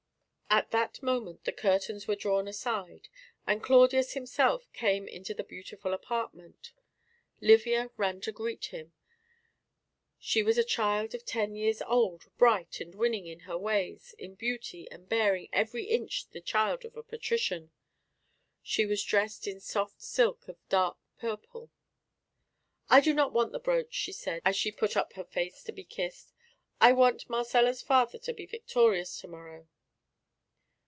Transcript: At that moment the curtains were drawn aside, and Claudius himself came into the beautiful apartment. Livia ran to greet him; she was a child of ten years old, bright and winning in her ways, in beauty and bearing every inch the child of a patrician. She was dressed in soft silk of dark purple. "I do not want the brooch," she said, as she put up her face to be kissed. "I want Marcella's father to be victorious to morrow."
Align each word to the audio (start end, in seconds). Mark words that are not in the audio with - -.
At 0.53 0.71
that 0.71 1.01
moment 1.01 1.45
the 1.45 1.53
curtains 1.53 2.09
were 2.09 2.15
drawn 2.17 2.45
aside, 2.45 3.07
and 3.47 3.63
Claudius 3.63 4.15
himself 4.15 4.69
came 4.73 5.07
into 5.07 5.33
the 5.33 5.45
beautiful 5.45 5.93
apartment. 5.93 6.73
Livia 7.39 7.89
ran 7.95 8.19
to 8.19 8.33
greet 8.33 8.65
him; 8.65 8.91
she 10.19 10.43
was 10.43 10.57
a 10.57 10.63
child 10.65 11.15
of 11.15 11.23
ten 11.23 11.55
years 11.55 11.81
old, 11.81 12.23
bright 12.37 12.81
and 12.81 12.95
winning 12.95 13.27
in 13.27 13.39
her 13.41 13.57
ways, 13.57 14.13
in 14.17 14.35
beauty 14.35 14.91
and 14.91 15.07
bearing 15.07 15.47
every 15.53 15.85
inch 15.85 16.27
the 16.31 16.41
child 16.41 16.83
of 16.83 16.97
a 16.97 17.03
patrician. 17.03 17.71
She 18.61 18.85
was 18.85 19.05
dressed 19.05 19.47
in 19.47 19.61
soft 19.61 20.01
silk 20.01 20.49
of 20.49 20.57
dark 20.67 20.97
purple. 21.17 21.71
"I 22.89 22.99
do 22.99 23.13
not 23.13 23.31
want 23.31 23.53
the 23.53 23.59
brooch," 23.59 23.93
she 23.93 24.11
said, 24.11 24.41
as 24.43 24.57
she 24.57 24.69
put 24.73 24.97
up 24.97 25.13
her 25.13 25.23
face 25.23 25.63
to 25.63 25.71
be 25.71 25.85
kissed. 25.85 26.33
"I 26.81 26.91
want 26.91 27.29
Marcella's 27.29 27.81
father 27.81 28.17
to 28.17 28.33
be 28.33 28.45
victorious 28.45 29.17
to 29.21 29.29
morrow." 29.29 29.69